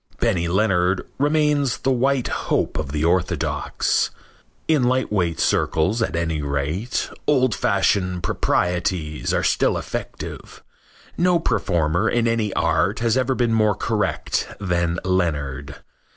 [0.19, 4.09] Benny Leonard remains the white hope of the orthodox.
[4.67, 10.63] In lightweight circles, at any rate, old fashioned proprieties are still effective.
[11.19, 15.75] No performer in any art has ever been more correct than Leonard.